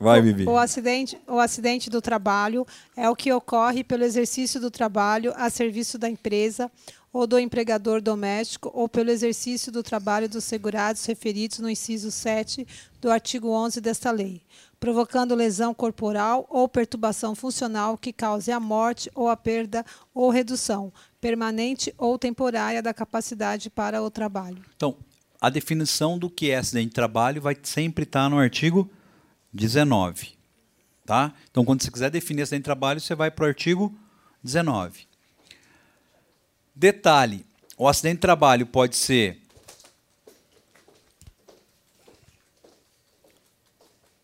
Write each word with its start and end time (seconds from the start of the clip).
Vai, 0.00 0.22
Vivi. 0.22 0.44
O 0.46 0.56
acidente, 0.56 1.18
o 1.26 1.38
acidente 1.38 1.90
do 1.90 2.00
trabalho 2.00 2.66
é 2.96 3.10
o 3.10 3.16
que 3.16 3.32
ocorre 3.32 3.82
pelo 3.82 4.04
exercício 4.04 4.60
do 4.60 4.70
trabalho 4.70 5.32
a 5.36 5.50
serviço 5.50 5.98
da 5.98 6.08
empresa 6.08 6.70
ou 7.12 7.26
do 7.26 7.38
empregador 7.38 8.00
doméstico 8.00 8.70
ou 8.72 8.88
pelo 8.88 9.10
exercício 9.10 9.72
do 9.72 9.82
trabalho 9.82 10.28
dos 10.28 10.44
segurados 10.44 11.04
referidos 11.04 11.58
no 11.58 11.68
inciso 11.68 12.10
7 12.10 12.66
do 13.00 13.10
artigo 13.10 13.48
11 13.48 13.80
desta 13.80 14.10
lei, 14.10 14.42
provocando 14.78 15.34
lesão 15.34 15.74
corporal 15.74 16.46
ou 16.48 16.68
perturbação 16.68 17.34
funcional 17.34 17.98
que 17.98 18.12
cause 18.12 18.52
a 18.52 18.60
morte 18.60 19.10
ou 19.14 19.28
a 19.28 19.36
perda 19.36 19.84
ou 20.14 20.30
redução 20.30 20.92
permanente 21.20 21.92
ou 21.98 22.18
temporária 22.18 22.82
da 22.82 22.94
capacidade 22.94 23.68
para 23.68 24.00
o 24.00 24.10
trabalho. 24.10 24.62
Então, 24.76 24.96
a 25.40 25.50
definição 25.50 26.18
do 26.18 26.30
que 26.30 26.50
é 26.50 26.56
acidente 26.56 26.88
de 26.88 26.94
trabalho 26.94 27.40
vai 27.40 27.56
sempre 27.62 28.04
estar 28.04 28.28
no 28.28 28.38
artigo 28.38 28.88
19. 29.52 30.36
Tá? 31.04 31.34
Então, 31.50 31.64
quando 31.64 31.82
você 31.82 31.90
quiser 31.90 32.10
definir 32.10 32.42
acidente 32.42 32.60
de 32.60 32.64
trabalho, 32.64 33.00
você 33.00 33.14
vai 33.14 33.30
para 33.30 33.44
o 33.44 33.48
artigo 33.48 33.96
19. 34.42 35.06
Detalhe: 36.74 37.46
o 37.76 37.88
acidente 37.88 38.16
de 38.16 38.20
trabalho 38.20 38.66
pode 38.66 38.96
ser. 38.96 39.40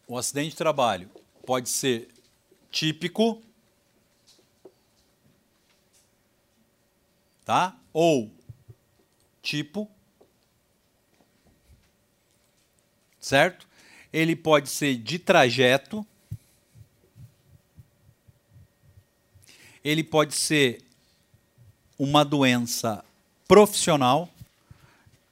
O 0.07 0.19
acidente 0.19 0.51
de 0.51 0.57
trabalho 0.57 1.11
pode 1.47 1.69
ser 1.69 2.09
típico, 2.70 3.43
tá? 7.45 7.77
Ou 7.93 8.31
tipo, 9.41 9.89
certo? 13.20 13.67
Ele 14.15 14.37
pode 14.37 14.69
ser 14.69 14.95
de 14.95 15.19
trajeto. 15.19 16.07
Ele 19.83 20.05
pode 20.05 20.37
ser 20.37 20.84
uma 21.98 22.25
doença 22.25 23.05
profissional 23.48 24.33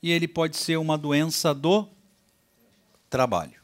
e 0.02 0.10
ele 0.10 0.26
pode 0.26 0.56
ser 0.56 0.78
uma 0.78 0.98
doença 0.98 1.54
do 1.54 1.88
trabalho. 3.08 3.62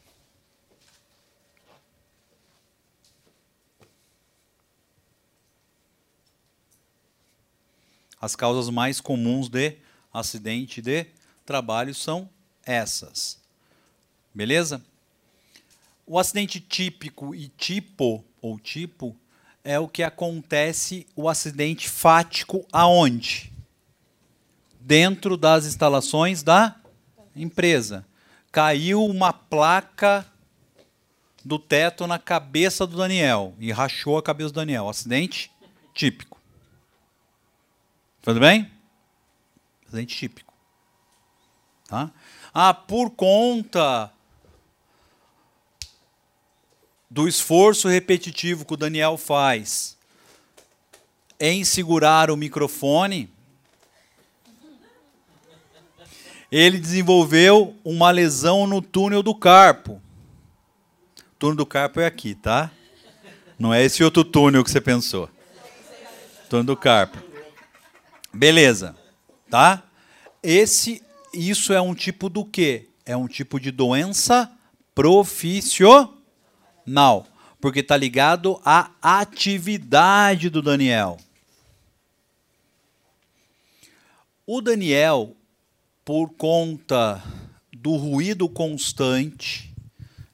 As 8.21 8.37
causas 8.37 8.69
mais 8.69 9.01
comuns 9.01 9.49
de 9.49 9.75
acidente 10.13 10.81
de 10.81 11.07
trabalho 11.45 11.93
são 11.93 12.29
essas. 12.65 13.37
Beleza? 14.33 14.81
O 16.11 16.17
acidente 16.17 16.59
típico 16.59 17.35
e 17.35 17.49
tipo 17.49 18.25
ou 18.41 18.59
tipo 18.59 19.15
é 19.63 19.77
o 19.77 19.87
que 19.87 20.01
acontece 20.01 21.05
o 21.15 21.29
acidente 21.29 21.87
fático 21.87 22.65
aonde? 22.71 23.53
Dentro 24.81 25.37
das 25.37 25.67
instalações 25.67 26.41
da 26.41 26.75
empresa. 27.35 28.07
Caiu 28.51 29.05
uma 29.05 29.31
placa 29.31 30.25
do 31.45 31.59
teto 31.59 32.07
na 32.07 32.17
cabeça 32.17 32.87
do 32.87 32.97
Daniel 32.97 33.53
e 33.59 33.71
rachou 33.71 34.17
a 34.17 34.23
cabeça 34.23 34.49
do 34.49 34.55
Daniel. 34.55 34.89
Acidente 34.89 35.51
típico. 35.93 36.41
Tudo 38.23 38.39
bem? 38.39 38.67
Acidente 39.85 40.17
típico. 40.17 40.51
Tá? 41.87 42.09
Ah, 42.51 42.73
por 42.73 43.11
conta 43.11 44.11
do 47.09 47.27
esforço 47.27 47.87
repetitivo 47.87 48.63
que 48.63 48.73
o 48.73 48.77
Daniel 48.77 49.17
faz 49.17 49.97
em 51.39 51.63
segurar 51.63 52.29
o 52.29 52.35
microfone, 52.35 53.29
ele 56.51 56.77
desenvolveu 56.77 57.75
uma 57.83 58.11
lesão 58.11 58.67
no 58.67 58.81
túnel 58.81 59.23
do 59.23 59.33
carpo. 59.33 60.01
O 61.17 61.35
túnel 61.39 61.55
do 61.55 61.65
carpo 61.65 61.99
é 62.01 62.05
aqui, 62.05 62.35
tá? 62.35 62.71
Não 63.57 63.73
é 63.73 63.83
esse 63.83 64.03
outro 64.03 64.23
túnel 64.23 64.63
que 64.63 64.71
você 64.71 64.81
pensou. 64.81 65.29
Túnel 66.49 66.65
do 66.65 66.77
carpo. 66.77 67.17
Beleza, 68.33 68.95
tá? 69.49 69.83
Esse, 70.43 71.01
isso 71.33 71.71
é 71.71 71.81
um 71.81 71.95
tipo 71.95 72.29
do 72.29 72.43
quê? 72.43 72.89
É 73.05 73.15
um 73.15 73.27
tipo 73.27 73.59
de 73.59 73.71
doença 73.71 74.51
profissional 74.93 76.18
Now, 76.89 77.27
porque 77.61 77.81
está 77.81 77.95
ligado 77.95 78.59
à 78.65 78.91
atividade 79.01 80.49
do 80.49 80.61
Daniel. 80.61 81.17
O 84.45 84.59
Daniel, 84.59 85.35
por 86.03 86.31
conta 86.31 87.23
do 87.71 87.95
ruído 87.95 88.49
constante 88.49 89.71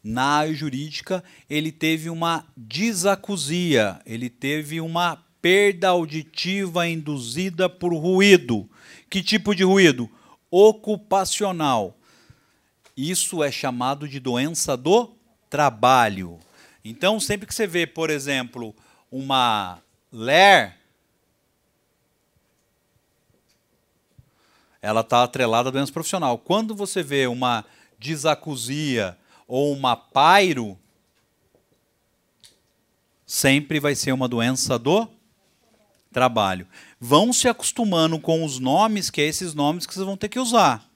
na 0.02 0.24
área 0.24 0.54
jurídica, 0.54 1.22
ele 1.50 1.74
teve 1.74 2.10
uma 2.10 2.46
disacusia, 2.56 4.00
ele 4.06 4.30
teve 4.30 4.80
uma 4.80 5.22
perda 5.42 5.90
auditiva 5.90 6.88
induzida 6.88 7.68
por 7.68 7.94
ruído. 7.94 8.70
Que 9.10 9.22
tipo 9.22 9.54
de 9.54 9.64
ruído? 9.64 10.10
Ocupacional. 10.50 11.98
Isso 12.96 13.44
é 13.44 13.52
chamado 13.52 14.08
de 14.08 14.22
doença 14.22 14.78
do 14.78 15.16
trabalho. 15.50 16.40
Então, 16.84 17.20
sempre 17.20 17.48
que 17.48 17.54
você 17.54 17.66
vê, 17.66 17.88
por 17.88 18.10
exemplo, 18.10 18.76
uma 19.12 19.82
LER, 20.12 20.78
ela 24.82 25.02
está 25.02 25.24
atrelada 25.24 25.70
à 25.70 25.72
doença 25.72 25.92
profissional. 25.92 26.38
Quando 26.38 26.76
você 26.76 27.02
vê 27.02 27.26
uma 27.26 27.66
disacusia 27.98 29.18
ou 29.48 29.74
uma 29.74 29.96
pairo, 29.96 30.78
sempre 33.26 33.80
vai 33.80 33.96
ser 33.96 34.12
uma 34.12 34.28
doença 34.28 34.78
do 34.78 35.10
trabalho. 36.12 36.68
Vão 37.00 37.34
se 37.34 37.48
acostumando 37.48 38.20
com 38.20 38.46
os 38.46 38.60
nomes, 38.60 39.10
que 39.10 39.22
é 39.22 39.26
esses 39.26 39.54
nomes 39.54 39.86
que 39.86 39.94
vocês 39.94 40.06
vão 40.06 40.16
ter 40.16 40.30
que 40.30 40.40
usar. 40.40 40.88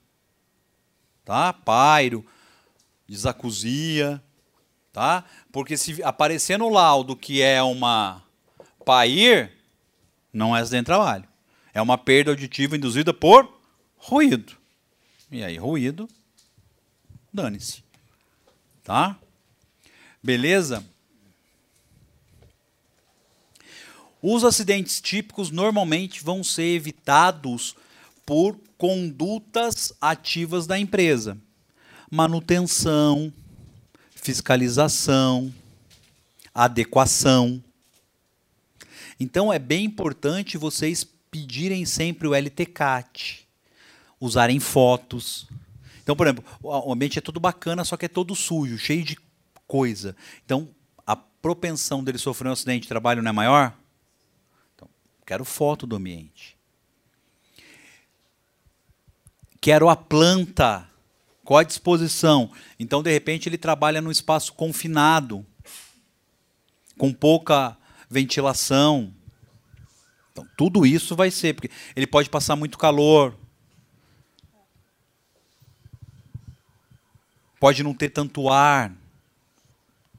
Tá? 1.26 1.52
Pairo, 1.52 2.26
disacusia, 3.08 4.24
tá? 4.92 5.24
Porque 5.52 5.78
se 5.78 6.02
aparecer 6.04 6.58
no 6.58 6.70
laudo 6.70 7.16
que 7.16 7.42
é 7.42 7.62
uma 7.62 8.22
PAIR, 8.86 9.52
não 10.34 10.56
é 10.56 10.62
acidente 10.62 10.82
de 10.82 10.86
trabalho. 10.86 11.28
É 11.74 11.82
uma 11.82 11.98
perda 11.98 12.32
auditiva 12.32 12.76
induzida 12.76 13.14
por 13.14 13.52
ruído. 13.98 14.58
E 15.32 15.44
aí, 15.44 15.58
ruído, 15.58 16.10
dane-se. 17.32 17.84
Tá? 18.84 19.18
Beleza? 20.22 20.84
Os 24.22 24.44
acidentes 24.44 25.00
típicos 25.00 25.50
normalmente 25.50 26.24
vão 26.24 26.44
ser 26.44 26.76
evitados 26.76 27.76
por 28.26 28.60
condutas 28.78 29.94
ativas 30.02 30.68
da 30.68 30.78
empresa. 30.78 31.38
Manutenção, 32.12 33.32
fiscalização, 34.30 35.52
adequação. 36.54 37.64
Então 39.20 39.52
é 39.52 39.58
bem 39.58 39.86
importante 39.86 40.56
vocês 40.56 41.04
pedirem 41.32 41.84
sempre 41.84 42.28
o 42.28 42.36
LTCAT, 42.36 43.48
usarem 44.20 44.60
fotos. 44.60 45.48
Então, 46.04 46.16
por 46.16 46.28
exemplo, 46.28 46.46
o 46.62 46.94
ambiente 46.94 47.18
é 47.18 47.22
todo 47.22 47.40
bacana, 47.40 47.84
só 47.84 47.98
que 47.98 48.06
é 48.06 48.08
todo 48.08 48.36
sujo, 48.36 48.78
cheio 48.78 49.04
de 49.04 49.18
coisa. 49.68 50.16
Então, 50.46 50.70
a 51.08 51.16
propensão 51.16 52.04
dele 52.04 52.20
sofrer 52.20 52.50
um 52.50 52.54
acidente 52.54 52.84
de 52.84 52.88
trabalho 52.88 53.24
não 53.24 53.30
é 53.30 53.34
maior? 53.34 53.74
Então, 54.76 54.88
quero 55.26 55.44
foto 55.44 55.88
do 55.88 55.96
ambiente. 55.96 56.56
Quero 59.60 59.90
a 59.90 59.96
planta 59.96 60.89
qual 61.50 61.58
a 61.58 61.64
disposição? 61.64 62.52
Então, 62.80 63.02
de 63.02 63.12
repente, 63.12 63.50
ele 63.50 63.58
trabalha 63.58 64.00
num 64.00 64.12
espaço 64.12 64.54
confinado, 64.54 65.44
com 66.96 67.12
pouca 67.12 67.76
ventilação. 68.08 69.12
Então, 70.32 70.48
tudo 70.56 70.86
isso 70.86 71.16
vai 71.16 71.32
ser, 71.32 71.56
porque 71.56 71.72
ele 71.96 72.06
pode 72.06 72.30
passar 72.30 72.56
muito 72.56 72.78
calor. 72.78 73.36
Pode 77.60 77.82
não 77.82 77.96
ter 77.96 78.10
tanto 78.10 78.48
ar. 78.48 78.96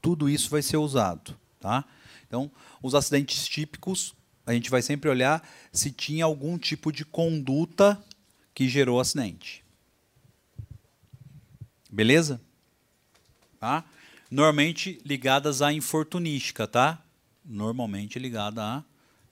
Tudo 0.01 0.27
isso 0.27 0.49
vai 0.49 0.61
ser 0.61 0.75
usado. 0.75 1.39
Tá? 1.61 1.85
Então, 2.27 2.51
os 2.83 2.93
acidentes 2.93 3.47
típicos, 3.47 4.13
a 4.45 4.51
gente 4.51 4.69
vai 4.69 4.81
sempre 4.81 5.09
olhar 5.09 5.41
se 5.71 5.91
tinha 5.91 6.25
algum 6.25 6.57
tipo 6.57 6.91
de 6.91 7.05
conduta 7.05 8.03
que 8.53 8.67
gerou 8.67 8.99
acidente. 8.99 9.63
Beleza? 11.91 12.39
Tá? 13.59 13.83
Normalmente 14.29 15.01
ligadas 15.03 15.61
à 15.61 15.73
infortunística, 15.73 16.65
tá? 16.65 17.03
Normalmente 17.43 18.17
ligada 18.17 18.63
à 18.63 18.83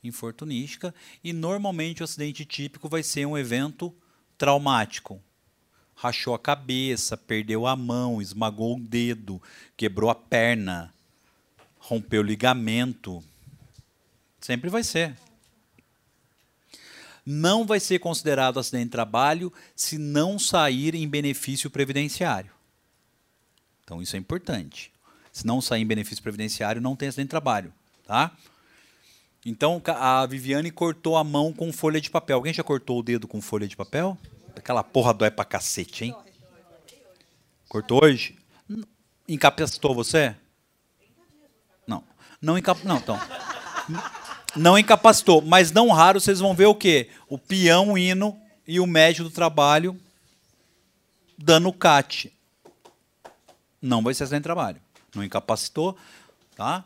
infortunística. 0.03 0.93
E 1.23 1.31
normalmente 1.31 2.01
o 2.01 2.03
acidente 2.03 2.43
típico 2.43 2.89
vai 2.89 3.01
ser 3.01 3.25
um 3.25 3.37
evento 3.37 3.95
traumático. 4.37 5.21
Rachou 5.95 6.33
a 6.33 6.39
cabeça, 6.39 7.15
perdeu 7.15 7.65
a 7.65 7.75
mão, 7.75 8.21
esmagou 8.21 8.77
o 8.77 8.79
dedo, 8.79 9.41
quebrou 9.77 10.09
a 10.09 10.15
perna, 10.15 10.93
rompeu 11.77 12.21
o 12.21 12.25
ligamento. 12.25 13.23
Sempre 14.39 14.69
vai 14.69 14.83
ser. 14.83 15.15
Não 17.31 17.63
vai 17.63 17.79
ser 17.79 17.99
considerado 17.99 18.59
acidente 18.59 18.85
de 18.85 18.89
trabalho 18.89 19.53
se 19.75 19.99
não 19.99 20.39
sair 20.39 20.95
em 20.95 21.07
benefício 21.07 21.69
previdenciário. 21.69 22.49
Então 23.83 24.01
isso 24.01 24.15
é 24.15 24.19
importante. 24.19 24.91
Se 25.31 25.45
não 25.45 25.61
sair 25.61 25.83
em 25.83 25.85
benefício 25.85 26.23
previdenciário, 26.23 26.81
não 26.81 26.95
tem 26.95 27.07
acidente 27.07 27.27
de 27.27 27.29
trabalho, 27.29 27.71
tá? 28.07 28.35
Então 29.45 29.79
a 29.85 30.25
Viviane 30.25 30.71
cortou 30.71 31.17
a 31.17 31.23
mão 31.23 31.53
com 31.53 31.71
folha 31.71 32.01
de 32.01 32.09
papel. 32.09 32.37
Alguém 32.37 32.51
já 32.51 32.63
cortou 32.63 32.97
o 32.97 33.03
dedo 33.03 33.27
com 33.27 33.39
folha 33.39 33.67
de 33.67 33.77
papel? 33.77 34.17
Aquela 34.55 34.83
porra 34.83 35.13
dói 35.13 35.29
pra 35.29 35.45
cacete, 35.45 36.05
hein? 36.05 36.15
Cortou 37.67 38.03
hoje? 38.03 38.39
Incapacitou 39.27 39.93
você? 39.93 40.35
Não. 41.85 42.03
Não 42.41 42.57
incap... 42.57 42.83
Não, 42.83 42.97
então. 42.97 43.19
Não 44.59 44.77
incapacitou, 44.77 45.41
mas 45.41 45.71
não 45.71 45.89
raro 45.89 46.19
vocês 46.19 46.41
vão 46.41 46.53
ver 46.53 46.65
o 46.65 46.75
quê? 46.75 47.09
O 47.29 47.37
peão 47.37 47.97
indo 47.97 48.35
e 48.67 48.77
o 48.79 48.85
médico 48.85 49.29
do 49.29 49.33
trabalho 49.33 49.97
dando 51.37 51.71
cat. 51.71 52.31
Não 53.81 54.03
vai 54.03 54.13
ser 54.13 54.27
de 54.27 54.41
trabalho. 54.41 54.81
Não 55.15 55.23
incapacitou, 55.23 55.97
tá? 56.57 56.83